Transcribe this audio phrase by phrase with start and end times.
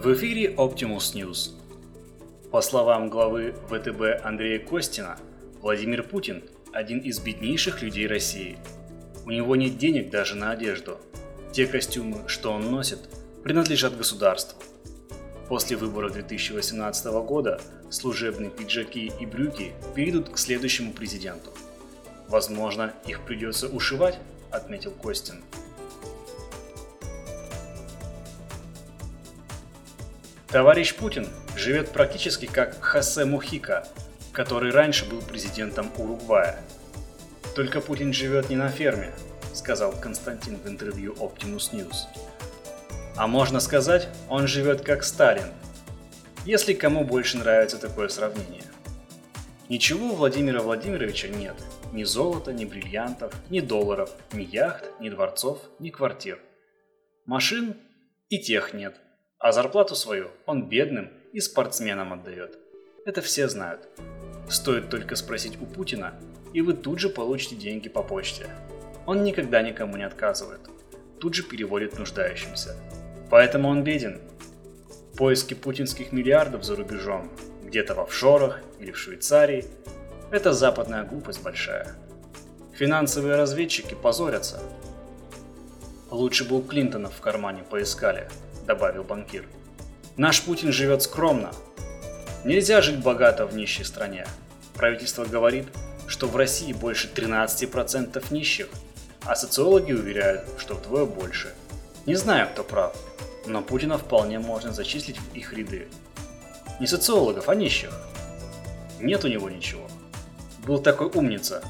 [0.00, 1.50] В эфире Optimus News.
[2.52, 5.18] По словам главы ВТБ Андрея Костина,
[5.60, 8.58] Владимир Путин– один из беднейших людей России.
[9.26, 10.98] У него нет денег даже на одежду.
[11.52, 13.00] Те костюмы, что он носит,
[13.42, 14.62] принадлежат государству.
[15.48, 17.60] После выборов 2018 года
[17.90, 21.50] служебные пиджаки и брюки перейдут к следующему президенту.
[22.28, 24.20] Возможно, их придется ушивать,
[24.52, 25.42] отметил Костин.
[30.48, 33.86] Товарищ Путин живет практически как Хосе Мухика,
[34.32, 36.58] который раньше был президентом Уругвая.
[37.54, 39.12] Только Путин живет не на ферме,
[39.52, 42.06] сказал Константин в интервью Optimus News.
[43.14, 45.52] А можно сказать, он живет как Сталин,
[46.46, 48.64] если кому больше нравится такое сравнение.
[49.68, 51.56] Ничего у Владимира Владимировича нет.
[51.92, 56.38] Ни золота, ни бриллиантов, ни долларов, ни яхт, ни дворцов, ни квартир.
[57.26, 57.76] Машин
[58.30, 58.96] и тех нет–
[59.38, 62.58] а зарплату свою он бедным и спортсменам отдает.
[63.04, 63.88] Это все знают.
[64.48, 66.14] Стоит только спросить у Путина,
[66.52, 68.46] и вы тут же получите деньги по почте.
[69.06, 70.60] Он никогда никому не отказывает.
[71.20, 72.76] Тут же переводит нуждающимся.
[73.30, 74.20] Поэтому он беден.
[75.16, 77.30] Поиски путинских миллиардов за рубежом,
[77.64, 79.64] где-то в офшорах или в Швейцарии,
[80.30, 81.94] это западная глупость большая.
[82.74, 84.60] Финансовые разведчики позорятся.
[86.10, 88.28] Лучше бы у Клинтона в кармане поискали–
[88.68, 89.46] добавил банкир.
[90.16, 91.50] Наш Путин живет скромно.
[92.44, 94.26] Нельзя жить богато в нищей стране.
[94.74, 95.66] Правительство говорит,
[96.06, 98.68] что в России больше 13% нищих,
[99.24, 101.54] а социологи уверяют, что вдвое больше.
[102.06, 102.94] Не знаю, кто прав,
[103.46, 105.88] но Путина вполне можно зачислить в их ряды.
[106.78, 107.90] Не социологов, а нищих.
[109.00, 109.88] Нет у него ничего.
[110.66, 111.62] Был такой умница,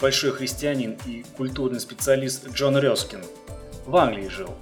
[0.00, 3.22] большой христианин и культурный специалист Джон Рёскин.
[3.84, 4.54] В Англии жил.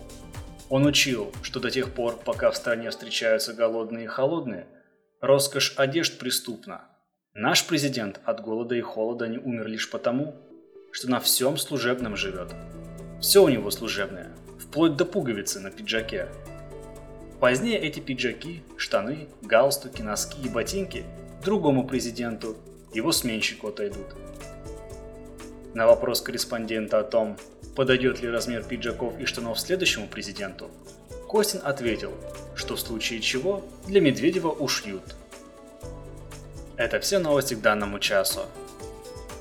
[0.75, 4.67] Он учил, что до тех пор, пока в стране встречаются голодные и холодные,
[5.21, 6.81] роскошь одежд преступна.
[7.33, 10.35] Наш президент от голода и холода не умер лишь потому,
[10.91, 12.53] что на всем служебном живет.
[13.21, 16.27] Все у него служебное, вплоть до пуговицы на пиджаке.
[17.39, 21.05] Позднее эти пиджаки, штаны, галстуки, носки и ботинки
[21.45, 22.57] другому президенту,
[22.93, 24.17] его сменщику отойдут.
[25.75, 27.37] На вопрос корреспондента о том,
[27.75, 30.71] подойдет ли размер пиджаков и штанов следующему президенту,
[31.29, 32.13] Костин ответил,
[32.55, 35.03] что в случае чего для Медведева ушьют.
[36.77, 38.43] Это все новости к данному часу.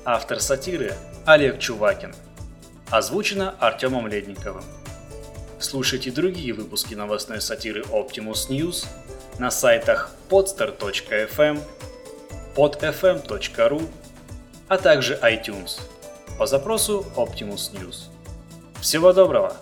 [0.04, 2.12] Автор сатиры Олег Чувакин.
[2.90, 4.64] Озвучено Артемом Ледниковым.
[5.60, 8.86] Слушайте другие выпуски новостной сатиры Optimus News
[9.38, 11.60] на сайтах podstar.fm,
[12.56, 13.88] podfm.ru,
[14.66, 15.80] а также iTunes
[16.38, 18.08] по запросу Optimus News.
[18.80, 19.56] Всего доброго!